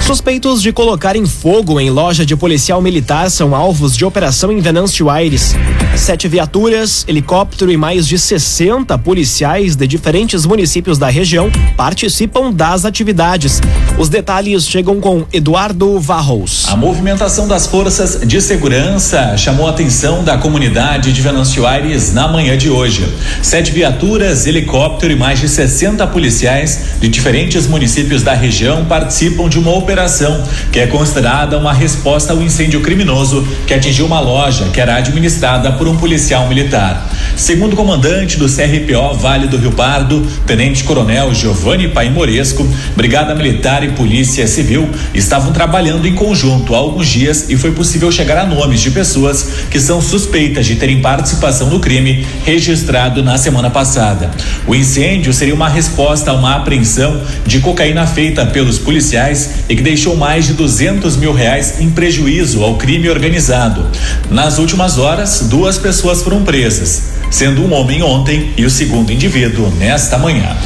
Suspeitos 0.00 0.62
de 0.62 0.72
colocarem 0.72 1.26
fogo 1.26 1.80
em 1.80 1.90
loja 1.90 2.24
de 2.24 2.36
policial 2.36 2.80
militar 2.80 3.30
são 3.30 3.54
alvos 3.54 3.96
de 3.96 4.04
operação 4.04 4.52
em 4.52 4.60
Venâncio 4.60 5.10
Aires. 5.10 5.54
Sete 5.96 6.28
viaturas, 6.28 7.06
helicóptero 7.08 7.72
e 7.72 7.76
mais 7.76 8.06
de 8.06 8.18
60 8.18 8.96
policiais 8.98 9.74
de 9.74 9.86
diferentes 9.86 10.44
municípios 10.44 10.98
da 10.98 11.08
região 11.08 11.50
participam 11.74 12.52
das 12.52 12.84
atividades. 12.84 13.62
Os 13.98 14.10
detalhes 14.10 14.68
chegam 14.68 15.00
com 15.00 15.24
Eduardo 15.32 15.98
Varros. 15.98 16.66
A 16.68 16.76
movimentação 16.76 17.48
das 17.48 17.66
forças 17.66 18.20
de 18.26 18.42
segurança 18.42 19.36
chamou 19.38 19.66
a 19.66 19.70
atenção 19.70 20.22
da 20.22 20.36
comunidade 20.36 21.12
de 21.14 21.22
Venâncio 21.22 21.66
Aires 21.66 22.12
na 22.12 22.28
manhã 22.28 22.58
de 22.58 22.68
hoje. 22.68 23.08
Sete 23.42 23.72
viaturas, 23.72 24.46
helicóptero 24.46 25.14
e 25.14 25.16
mais 25.16 25.40
de 25.40 25.48
60 25.48 26.06
policiais 26.08 26.98
de 27.00 27.08
diferentes 27.08 27.66
municípios 27.66 28.22
da 28.22 28.34
região 28.34 28.84
participam 28.84 29.48
de 29.48 29.58
uma 29.58 29.74
operação 29.74 30.44
que 30.70 30.78
é 30.78 30.86
considerada 30.86 31.56
uma 31.56 31.72
resposta 31.72 32.34
ao 32.34 32.42
incêndio 32.42 32.82
criminoso 32.82 33.48
que 33.66 33.72
atingiu 33.72 34.04
uma 34.04 34.20
loja 34.20 34.68
que 34.72 34.80
era 34.80 34.96
administrada 34.96 35.72
por 35.72 35.85
um 35.88 35.96
policial 35.96 36.48
militar. 36.48 37.10
Segundo 37.36 37.74
o 37.74 37.76
comandante 37.76 38.38
do 38.38 38.48
CRPO 38.48 39.18
Vale 39.18 39.46
do 39.46 39.56
Rio 39.56 39.72
Pardo, 39.72 40.26
Tenente 40.46 40.84
Coronel 40.84 41.34
Giovanni 41.34 41.88
Paimoresco, 41.88 42.66
Brigada 42.96 43.34
Militar 43.34 43.84
e 43.84 43.92
Polícia 43.92 44.46
Civil 44.46 44.88
estavam 45.12 45.52
trabalhando 45.52 46.06
em 46.06 46.14
conjunto 46.14 46.74
há 46.74 46.78
alguns 46.78 47.06
dias 47.06 47.50
e 47.50 47.56
foi 47.56 47.72
possível 47.72 48.10
chegar 48.10 48.38
a 48.38 48.46
nomes 48.46 48.80
de 48.80 48.90
pessoas 48.90 49.66
que 49.70 49.78
são 49.78 50.00
suspeitas 50.00 50.66
de 50.66 50.76
terem 50.76 51.00
participação 51.00 51.68
no 51.68 51.80
crime 51.80 52.26
registrado 52.44 53.22
na 53.22 53.36
semana 53.36 53.70
passada. 53.70 54.30
O 54.66 54.74
incêndio 54.74 55.32
seria 55.32 55.54
uma 55.54 55.68
resposta 55.68 56.30
a 56.30 56.34
uma 56.34 56.56
apreensão 56.56 57.20
de 57.46 57.60
cocaína 57.60 58.06
feita 58.06 58.46
pelos 58.46 58.78
policiais 58.78 59.50
e 59.68 59.76
que 59.76 59.82
deixou 59.82 60.16
mais 60.16 60.46
de 60.46 60.54
200 60.54 61.16
mil 61.16 61.32
reais 61.32 61.80
em 61.80 61.90
prejuízo 61.90 62.62
ao 62.62 62.76
crime 62.76 63.08
organizado. 63.08 63.86
Nas 64.30 64.58
últimas 64.58 64.98
horas, 64.98 65.46
duas 65.50 65.75
pessoas 65.78 66.22
foram 66.22 66.44
presas, 66.44 67.02
sendo 67.30 67.62
um 67.62 67.72
homem 67.72 68.02
ontem 68.02 68.52
e 68.56 68.64
o 68.64 68.70
segundo 68.70 69.12
indivíduo 69.12 69.70
nesta 69.70 70.18
manhã. 70.18 70.56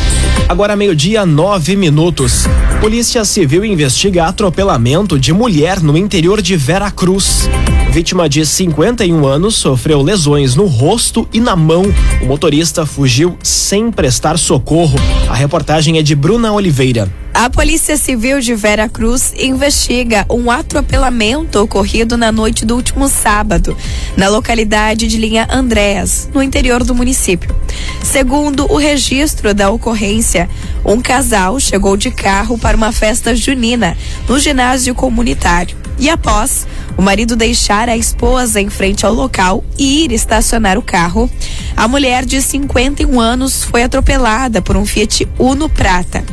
Agora 0.49 0.75
meio-dia, 0.75 1.25
nove 1.25 1.77
minutos. 1.77 2.47
Polícia 2.81 3.25
Civil 3.25 3.65
investiga 3.65 4.27
atropelamento 4.27 5.19
de 5.19 5.33
mulher 5.33 5.81
no 5.81 5.97
interior 5.97 6.43
de 6.43 6.57
Veracruz. 6.57 7.49
Vítima 7.91 8.29
de 8.29 8.47
51 8.47 9.27
anos 9.27 9.57
sofreu 9.57 10.01
lesões 10.01 10.55
no 10.55 10.67
rosto 10.67 11.29
e 11.33 11.41
na 11.41 11.57
mão. 11.57 11.83
O 12.23 12.27
motorista 12.27 12.87
fugiu 12.87 13.37
sem 13.43 13.91
prestar 13.91 14.39
socorro. 14.39 14.99
A 15.29 15.35
reportagem 15.35 15.99
é 15.99 16.03
de 16.03 16.15
Bruna 16.15 16.53
Oliveira. 16.53 17.11
A 17.33 17.49
Polícia 17.49 17.97
Civil 17.97 18.41
de 18.41 18.55
Vera 18.55 18.89
Cruz 18.89 19.33
investiga 19.37 20.27
um 20.29 20.51
atropelamento 20.51 21.61
ocorrido 21.61 22.17
na 22.17 22.31
noite 22.31 22.67
do 22.67 22.75
último 22.75 23.09
sábado, 23.09 23.77
na 24.17 24.29
localidade 24.29 25.07
de 25.07 25.17
Linha 25.17 25.49
Andréas, 25.51 26.29
no 26.35 26.43
interior 26.51 26.83
do 26.83 26.97
município. 26.97 27.55
Segundo 28.03 28.67
o 28.71 28.77
registro 28.77 29.55
da 29.55 29.71
ocorrência, 29.71 30.51
um 30.85 31.01
casal 31.01 31.61
chegou 31.61 31.97
de 31.97 32.11
carro 32.11 32.59
para 32.59 32.77
uma 32.77 32.91
festa 32.91 33.37
junina 33.37 33.97
no 34.29 34.37
ginásio 34.37 34.93
comunitário 34.95 35.77
E 35.97 36.09
após 36.09 36.67
o 36.97 37.03
marido 37.03 37.37
deixar 37.37 37.89
a 37.89 37.97
esposa 37.97 38.61
em 38.61 38.69
frente 38.69 39.07
ao 39.07 39.13
local 39.13 39.65
e 39.79 40.05
ir 40.05 40.13
estacionar 40.13 40.79
o 40.79 40.83
carro, 40.83 41.31
a 41.77 41.89
mulher 41.89 42.25
de 42.25 42.43
51 42.43 43.19
anos 43.19 43.65
foi 43.65 43.83
atropelada 43.83 44.61
por 44.61 44.77
um 44.77 44.85
Fiat 44.85 45.27
Uno 45.39 45.69
Prata. 45.69 46.25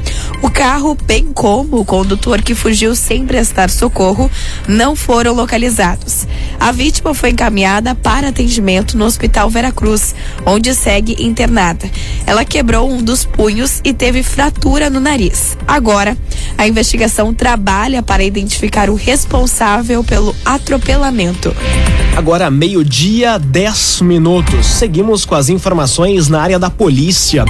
O 0.41 0.49
carro, 0.49 0.95
bem 1.05 1.31
como 1.33 1.79
o 1.79 1.85
condutor 1.85 2.41
que 2.41 2.53
fugiu 2.53 2.95
sem 2.95 3.25
prestar 3.25 3.69
socorro, 3.69 4.29
não 4.67 4.95
foram 4.95 5.33
localizados. 5.33 6.27
A 6.59 6.71
vítima 6.71 7.13
foi 7.13 7.29
encaminhada 7.29 7.95
para 7.95 8.29
atendimento 8.29 8.97
no 8.97 9.05
Hospital 9.05 9.49
Veracruz, 9.49 10.13
onde 10.45 10.75
segue 10.75 11.15
internada. 11.23 11.89
Ela 12.25 12.43
quebrou 12.43 12.91
um 12.91 13.01
dos 13.01 13.23
punhos 13.23 13.79
e 13.83 13.93
teve 13.93 14.21
fratura 14.21 14.89
no 14.89 14.99
nariz. 14.99 15.57
Agora, 15.67 16.17
a 16.57 16.67
investigação 16.67 17.33
trabalha 17.33 18.01
para 18.01 18.23
identificar 18.23 18.89
o 18.89 18.95
responsável 18.95 20.03
pelo 20.03 20.35
atropelamento. 20.43 21.55
Agora, 22.15 22.49
meio-dia, 22.49 23.37
10 23.37 24.01
minutos. 24.01 24.65
Seguimos 24.65 25.23
com 25.23 25.35
as 25.35 25.49
informações 25.49 26.27
na 26.27 26.41
área 26.41 26.57
da 26.57 26.69
polícia. 26.69 27.45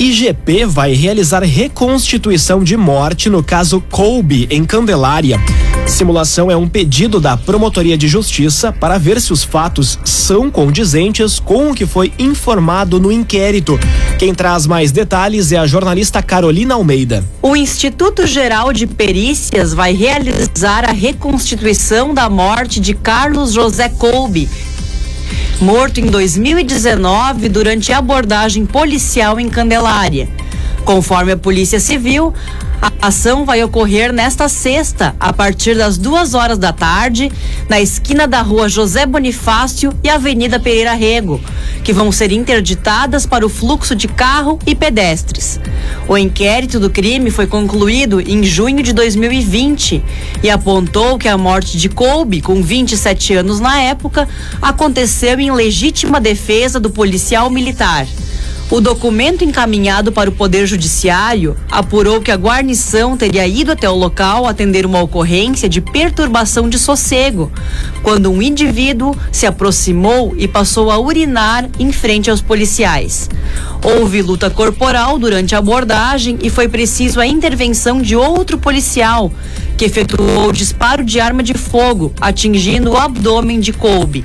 IGP 0.00 0.64
vai 0.64 0.92
realizar 0.92 1.42
reconstituição 1.42 2.62
de 2.62 2.76
morte 2.76 3.28
no 3.28 3.42
caso 3.42 3.80
Colby, 3.90 4.46
em 4.48 4.64
Candelária. 4.64 5.40
Simulação 5.88 6.48
é 6.48 6.56
um 6.56 6.68
pedido 6.68 7.18
da 7.18 7.36
Promotoria 7.36 7.98
de 7.98 8.06
Justiça 8.06 8.70
para 8.70 8.96
ver 8.96 9.20
se 9.20 9.32
os 9.32 9.42
fatos 9.42 9.98
são 10.04 10.52
condizentes 10.52 11.40
com 11.40 11.72
o 11.72 11.74
que 11.74 11.84
foi 11.84 12.12
informado 12.16 13.00
no 13.00 13.10
inquérito. 13.10 13.76
Quem 14.20 14.32
traz 14.32 14.68
mais 14.68 14.92
detalhes 14.92 15.50
é 15.50 15.56
a 15.56 15.66
jornalista 15.66 16.22
Carolina 16.22 16.74
Almeida. 16.74 17.24
O 17.42 17.56
Instituto 17.56 18.24
Geral 18.24 18.72
de 18.72 18.86
Perícias 18.86 19.74
vai 19.74 19.94
realizar 19.94 20.84
a 20.84 20.92
reconstituição 20.92 22.14
da 22.14 22.28
morte 22.30 22.78
de 22.78 22.94
Carlos 22.94 23.52
José 23.52 23.88
Colby, 23.88 24.48
morto 25.60 25.98
em 26.00 26.06
2019 26.06 27.48
durante 27.48 27.92
abordagem 27.92 28.64
policial 28.64 29.38
em 29.38 29.48
Candelária. 29.48 30.28
Conforme 30.84 31.32
a 31.32 31.36
Polícia 31.36 31.80
Civil, 31.80 32.32
a 32.80 33.08
ação 33.08 33.44
vai 33.44 33.62
ocorrer 33.62 34.12
nesta 34.12 34.48
sexta, 34.48 35.14
a 35.18 35.32
partir 35.32 35.76
das 35.76 35.98
duas 35.98 36.34
horas 36.34 36.58
da 36.58 36.72
tarde, 36.72 37.30
na 37.68 37.80
esquina 37.80 38.26
da 38.26 38.40
rua 38.40 38.68
José 38.68 39.04
Bonifácio 39.04 39.92
e 40.02 40.08
Avenida 40.08 40.60
Pereira 40.60 40.94
Rego, 40.94 41.40
que 41.82 41.92
vão 41.92 42.12
ser 42.12 42.30
interditadas 42.30 43.26
para 43.26 43.44
o 43.44 43.48
fluxo 43.48 43.96
de 43.96 44.06
carro 44.06 44.58
e 44.66 44.74
pedestres. 44.74 45.60
O 46.06 46.16
inquérito 46.16 46.78
do 46.78 46.88
crime 46.88 47.30
foi 47.30 47.46
concluído 47.46 48.20
em 48.20 48.44
junho 48.44 48.82
de 48.82 48.92
2020 48.92 50.02
e 50.42 50.50
apontou 50.50 51.18
que 51.18 51.28
a 51.28 51.36
morte 51.36 51.76
de 51.78 51.88
Colby, 51.88 52.40
com 52.40 52.62
27 52.62 53.34
anos 53.34 53.58
na 53.58 53.80
época, 53.80 54.28
aconteceu 54.62 55.40
em 55.40 55.50
legítima 55.50 56.20
defesa 56.20 56.78
do 56.78 56.90
policial 56.90 57.50
militar. 57.50 58.06
O 58.70 58.82
documento 58.82 59.42
encaminhado 59.42 60.12
para 60.12 60.28
o 60.28 60.32
Poder 60.32 60.66
Judiciário 60.66 61.56
apurou 61.70 62.20
que 62.20 62.30
a 62.30 62.36
guarnição 62.36 63.16
teria 63.16 63.46
ido 63.46 63.72
até 63.72 63.88
o 63.88 63.94
local 63.94 64.46
atender 64.46 64.84
uma 64.84 65.00
ocorrência 65.00 65.70
de 65.70 65.80
perturbação 65.80 66.68
de 66.68 66.78
sossego, 66.78 67.50
quando 68.02 68.30
um 68.30 68.42
indivíduo 68.42 69.16
se 69.32 69.46
aproximou 69.46 70.34
e 70.36 70.46
passou 70.46 70.90
a 70.90 70.98
urinar 70.98 71.66
em 71.78 71.90
frente 71.90 72.30
aos 72.30 72.42
policiais. 72.42 73.30
Houve 73.82 74.20
luta 74.20 74.50
corporal 74.50 75.18
durante 75.18 75.54
a 75.54 75.58
abordagem 75.58 76.38
e 76.42 76.50
foi 76.50 76.68
preciso 76.68 77.20
a 77.20 77.26
intervenção 77.26 78.02
de 78.02 78.14
outro 78.14 78.58
policial, 78.58 79.32
que 79.78 79.86
efetuou 79.86 80.48
o 80.48 80.52
disparo 80.52 81.02
de 81.02 81.18
arma 81.18 81.42
de 81.42 81.54
fogo, 81.54 82.12
atingindo 82.20 82.90
o 82.90 82.98
abdômen 82.98 83.60
de 83.60 83.72
Colby. 83.72 84.24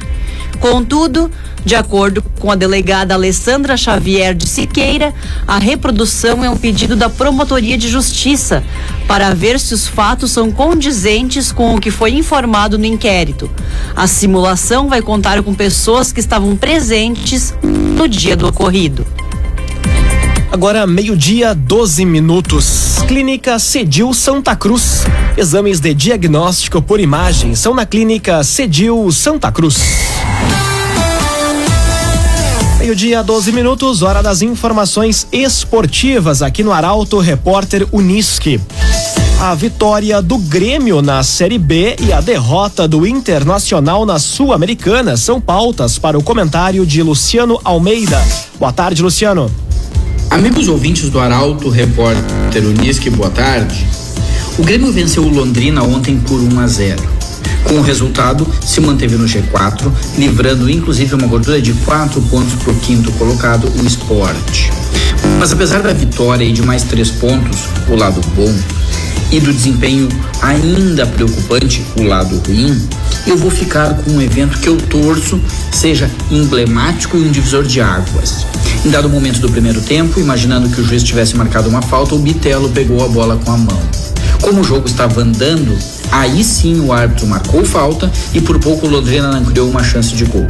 Contudo, 0.59 1.29
de 1.65 1.75
acordo 1.75 2.23
com 2.39 2.51
a 2.51 2.55
delegada 2.55 3.13
Alessandra 3.13 3.75
Xavier 3.77 4.33
de 4.33 4.47
Siqueira, 4.47 5.13
a 5.47 5.57
reprodução 5.57 6.43
é 6.43 6.49
um 6.49 6.57
pedido 6.57 6.95
da 6.95 7.09
Promotoria 7.09 7.77
de 7.77 7.89
Justiça 7.89 8.63
para 9.07 9.33
ver 9.33 9.59
se 9.59 9.73
os 9.73 9.87
fatos 9.87 10.31
são 10.31 10.51
condizentes 10.51 11.51
com 11.51 11.75
o 11.75 11.79
que 11.79 11.91
foi 11.91 12.11
informado 12.11 12.77
no 12.77 12.85
inquérito. 12.85 13.49
A 13.95 14.07
simulação 14.07 14.87
vai 14.87 15.01
contar 15.01 15.41
com 15.43 15.53
pessoas 15.53 16.11
que 16.11 16.19
estavam 16.19 16.55
presentes 16.55 17.53
no 17.61 18.07
dia 18.07 18.35
do 18.35 18.47
ocorrido. 18.47 19.05
Agora, 20.53 20.85
meio-dia, 20.85 21.55
12 21.55 22.05
minutos. 22.05 22.99
Clínica 23.07 23.57
Cedil 23.57 24.13
Santa 24.13 24.55
Cruz. 24.55 25.03
Exames 25.35 25.79
de 25.79 25.95
diagnóstico 25.95 26.79
por 26.79 26.99
imagem 26.99 27.55
são 27.55 27.73
na 27.73 27.87
Clínica 27.87 28.43
Cedil 28.43 29.11
Santa 29.11 29.51
Cruz. 29.51 30.12
Meio-dia, 32.83 33.23
12 33.23 33.53
minutos, 33.53 34.01
hora 34.01 34.21
das 34.21 34.41
informações 34.41 35.25
esportivas 35.31 36.41
aqui 36.41 36.65
no 36.65 36.73
Arauto 36.73 37.17
Repórter 37.17 37.87
Unisque. 37.93 38.59
A 39.39 39.55
vitória 39.55 40.21
do 40.21 40.37
Grêmio 40.37 41.01
na 41.01 41.23
Série 41.23 41.57
B 41.57 41.95
e 42.01 42.11
a 42.11 42.19
derrota 42.19 42.85
do 42.85 43.07
Internacional 43.07 44.05
na 44.05 44.19
Sul-Americana 44.19 45.15
são 45.15 45.39
pautas 45.39 45.97
para 45.97 46.17
o 46.17 46.21
comentário 46.21 46.85
de 46.85 47.01
Luciano 47.01 47.57
Almeida. 47.63 48.21
Boa 48.59 48.73
tarde, 48.73 49.01
Luciano. 49.01 49.49
Amigos 50.29 50.67
ouvintes 50.67 51.09
do 51.09 51.21
Arauto 51.21 51.69
Repórter 51.69 52.65
Unisque, 52.65 53.09
boa 53.09 53.29
tarde. 53.29 53.87
O 54.59 54.61
Grêmio 54.61 54.91
venceu 54.91 55.23
o 55.23 55.29
Londrina 55.29 55.81
ontem 55.83 56.19
por 56.19 56.37
1 56.37 56.59
a 56.59 56.67
0. 56.67 57.22
Com 57.63 57.75
o 57.75 57.81
resultado, 57.81 58.47
se 58.61 58.81
manteve 58.81 59.15
no 59.15 59.25
G4, 59.25 59.91
livrando 60.17 60.69
inclusive 60.69 61.15
uma 61.15 61.27
gordura 61.27 61.61
de 61.61 61.73
quatro 61.73 62.21
pontos 62.23 62.53
para 62.55 62.71
o 62.71 62.75
quinto 62.75 63.11
colocado, 63.13 63.67
o 63.81 63.87
Sport. 63.87 64.69
Mas 65.39 65.51
apesar 65.51 65.81
da 65.81 65.93
vitória 65.93 66.43
e 66.43 66.51
de 66.51 66.61
mais 66.61 66.83
três 66.83 67.09
pontos, 67.09 67.61
o 67.87 67.95
lado 67.95 68.21
bom, 68.35 68.53
e 69.31 69.39
do 69.39 69.51
desempenho 69.51 70.07
ainda 70.41 71.07
preocupante, 71.07 71.83
o 71.97 72.03
lado 72.03 72.39
ruim, 72.45 72.79
eu 73.25 73.37
vou 73.37 73.49
ficar 73.49 73.95
com 73.95 74.11
um 74.11 74.21
evento 74.21 74.59
que 74.59 74.67
eu 74.67 74.77
torço 74.77 75.41
seja 75.71 76.09
emblemático 76.29 77.17
e 77.17 77.21
um 77.21 77.31
divisor 77.31 77.63
de 77.63 77.81
águas. 77.81 78.45
Em 78.85 78.89
dado 78.89 79.09
momento 79.09 79.39
do 79.39 79.49
primeiro 79.49 79.81
tempo, 79.81 80.19
imaginando 80.19 80.69
que 80.69 80.81
o 80.81 80.83
juiz 80.83 81.01
tivesse 81.03 81.35
marcado 81.35 81.69
uma 81.69 81.81
falta, 81.81 82.13
o 82.13 82.19
Bitelo 82.19 82.69
pegou 82.69 83.03
a 83.03 83.07
bola 83.07 83.39
com 83.43 83.51
a 83.51 83.57
mão. 83.57 83.81
Como 84.41 84.61
o 84.61 84.63
jogo 84.63 84.87
estava 84.87 85.21
andando, 85.21 85.77
aí 86.11 86.43
sim 86.43 86.79
o 86.79 86.91
árbitro 86.91 87.27
marcou 87.27 87.63
falta 87.65 88.11
e 88.33 88.41
por 88.41 88.59
pouco 88.59 88.87
o 88.87 88.89
Londrina 88.89 89.31
não 89.31 89.43
criou 89.45 89.69
uma 89.69 89.83
chance 89.83 90.13
de 90.13 90.25
gol. 90.25 90.45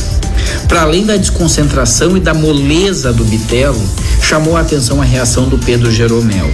Para 0.67 0.83
além 0.83 1.05
da 1.05 1.17
desconcentração 1.17 2.17
e 2.17 2.19
da 2.19 2.33
moleza 2.33 3.13
do 3.13 3.23
Bitelo, 3.23 3.81
chamou 4.21 4.57
a 4.57 4.61
atenção 4.61 5.01
a 5.01 5.05
reação 5.05 5.47
do 5.47 5.57
Pedro 5.57 5.91
Jeromel, 5.91 6.49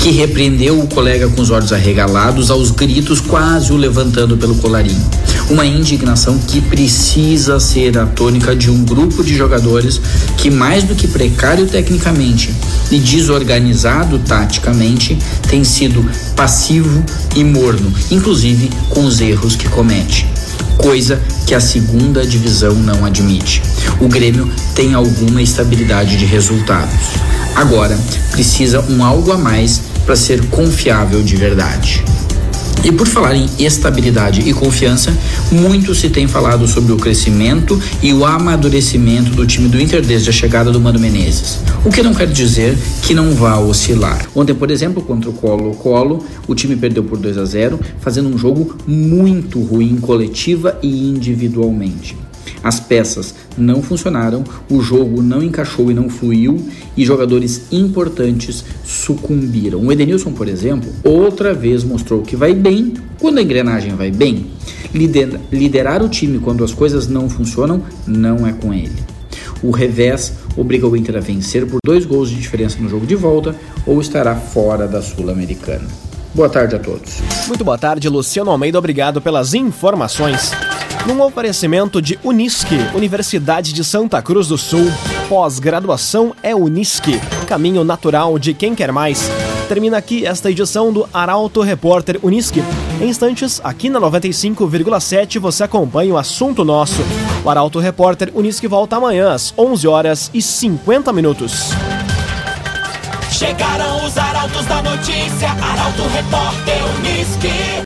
que 0.00 0.10
repreendeu 0.10 0.80
o 0.80 0.86
colega 0.86 1.28
com 1.28 1.40
os 1.40 1.50
olhos 1.50 1.72
arregalados, 1.72 2.50
aos 2.50 2.70
gritos, 2.70 3.20
quase 3.20 3.72
o 3.72 3.76
levantando 3.76 4.36
pelo 4.36 4.54
colarinho. 4.56 5.04
Uma 5.50 5.66
indignação 5.66 6.38
que 6.38 6.60
precisa 6.60 7.60
ser 7.60 7.98
a 7.98 8.06
tônica 8.06 8.56
de 8.56 8.70
um 8.70 8.84
grupo 8.84 9.22
de 9.22 9.36
jogadores 9.36 10.00
que, 10.38 10.50
mais 10.50 10.84
do 10.84 10.94
que 10.94 11.06
precário 11.06 11.66
tecnicamente 11.66 12.54
e 12.90 12.98
desorganizado 12.98 14.18
taticamente, 14.18 15.18
tem 15.48 15.64
sido 15.64 16.04
passivo 16.36 17.04
e 17.34 17.42
morno, 17.42 17.92
inclusive 18.10 18.70
com 18.90 19.04
os 19.04 19.20
erros 19.20 19.56
que 19.56 19.68
comete 19.68 20.26
coisa 20.76 21.20
que 21.46 21.54
a 21.54 21.60
segunda 21.60 22.26
divisão 22.26 22.74
não 22.74 23.04
admite. 23.04 23.62
O 24.00 24.08
Grêmio 24.08 24.50
tem 24.74 24.94
alguma 24.94 25.40
estabilidade 25.40 26.16
de 26.16 26.24
resultados. 26.24 27.10
Agora, 27.54 27.98
precisa 28.32 28.84
um 28.88 29.04
algo 29.04 29.32
a 29.32 29.38
mais 29.38 29.80
para 30.04 30.16
ser 30.16 30.44
confiável 30.48 31.22
de 31.22 31.36
verdade. 31.36 32.04
E 32.82 32.92
por 32.92 33.06
falar 33.06 33.34
em 33.34 33.48
estabilidade 33.58 34.40
e 34.48 34.52
confiança, 34.52 35.16
muito 35.52 35.94
se 35.94 36.10
tem 36.10 36.26
falado 36.26 36.66
sobre 36.66 36.92
o 36.92 36.96
crescimento 36.96 37.80
e 38.02 38.12
o 38.12 38.24
amadurecimento 38.24 39.30
do 39.30 39.46
time 39.46 39.68
do 39.68 39.80
Inter 39.80 40.04
desde 40.04 40.30
a 40.30 40.32
chegada 40.32 40.70
do 40.70 40.80
Mano 40.80 40.98
Menezes. 40.98 41.58
O 41.84 41.90
que 41.90 42.02
não 42.02 42.14
quer 42.14 42.26
dizer 42.26 42.76
que 43.02 43.14
não 43.14 43.32
vá 43.32 43.58
oscilar. 43.58 44.26
Ontem, 44.34 44.54
por 44.54 44.70
exemplo, 44.70 45.02
contra 45.02 45.30
o 45.30 45.32
Colo-Colo, 45.32 46.24
o 46.46 46.54
time 46.54 46.76
perdeu 46.76 47.04
por 47.04 47.18
2 47.18 47.38
a 47.38 47.44
0, 47.44 47.80
fazendo 48.00 48.28
um 48.28 48.36
jogo 48.36 48.76
muito 48.86 49.62
ruim 49.62 49.96
coletiva 49.96 50.78
e 50.82 51.08
individualmente. 51.08 52.16
As 52.62 52.80
peças 52.80 53.34
não 53.56 53.82
funcionaram, 53.82 54.44
o 54.70 54.80
jogo 54.80 55.22
não 55.22 55.42
encaixou 55.42 55.90
e 55.90 55.94
não 55.94 56.08
fluiu 56.08 56.60
e 56.96 57.04
jogadores 57.04 57.72
importantes 57.72 58.64
sucumbiram. 58.84 59.80
O 59.80 59.92
Edenilson, 59.92 60.32
por 60.32 60.48
exemplo, 60.48 60.90
outra 61.02 61.52
vez 61.54 61.84
mostrou 61.84 62.22
que 62.22 62.36
vai 62.36 62.54
bem 62.54 62.94
quando 63.20 63.38
a 63.38 63.42
engrenagem 63.42 63.94
vai 63.94 64.10
bem. 64.10 64.46
Lider 64.92 65.40
liderar 65.50 66.02
o 66.02 66.08
time 66.08 66.38
quando 66.38 66.62
as 66.64 66.72
coisas 66.72 67.08
não 67.08 67.28
funcionam 67.28 67.82
não 68.06 68.46
é 68.46 68.52
com 68.52 68.72
ele. 68.72 68.92
O 69.62 69.70
revés 69.70 70.34
obriga 70.56 70.86
o 70.86 70.96
Inter 70.96 71.16
a 71.16 71.20
vencer 71.20 71.66
por 71.66 71.78
dois 71.84 72.04
gols 72.04 72.28
de 72.28 72.36
diferença 72.36 72.78
no 72.80 72.88
jogo 72.88 73.06
de 73.06 73.14
volta 73.14 73.54
ou 73.86 74.00
estará 74.00 74.36
fora 74.36 74.86
da 74.86 75.00
Sul-Americana. 75.00 75.88
Boa 76.34 76.48
tarde 76.48 76.74
a 76.74 76.78
todos. 76.78 77.20
Muito 77.46 77.64
boa 77.64 77.78
tarde, 77.78 78.08
Luciano 78.08 78.50
Almeida. 78.50 78.78
Obrigado 78.78 79.20
pelas 79.20 79.54
informações. 79.54 80.50
Num 81.06 81.20
oferecimento 81.20 82.00
de 82.00 82.18
Unisque, 82.24 82.78
Universidade 82.94 83.74
de 83.74 83.84
Santa 83.84 84.22
Cruz 84.22 84.48
do 84.48 84.56
Sul. 84.56 84.90
Pós-graduação 85.28 86.34
é 86.42 86.54
Unisque, 86.54 87.20
caminho 87.46 87.84
natural 87.84 88.38
de 88.38 88.54
quem 88.54 88.74
quer 88.74 88.90
mais. 88.90 89.30
Termina 89.68 89.98
aqui 89.98 90.24
esta 90.24 90.50
edição 90.50 90.90
do 90.90 91.06
Arauto 91.12 91.60
Repórter 91.60 92.18
Unisque. 92.22 92.62
Em 93.02 93.08
instantes, 93.08 93.60
aqui 93.62 93.90
na 93.90 94.00
95,7 94.00 95.38
você 95.38 95.64
acompanha 95.64 96.14
o 96.14 96.18
assunto 96.18 96.64
nosso. 96.64 97.02
O 97.44 97.50
Arauto 97.50 97.78
Repórter 97.78 98.30
Unisque 98.34 98.66
volta 98.66 98.96
amanhã 98.96 99.32
às 99.32 99.52
11 99.58 99.86
horas 99.86 100.30
e 100.32 100.40
50 100.40 101.12
minutos. 101.12 101.68
Chegaram 103.30 104.06
os 104.06 104.16
arautos 104.16 104.64
da 104.64 104.82
notícia, 104.82 105.50
Arauto 105.50 106.02
Repórter 106.14 106.78
Unisque. 106.98 107.74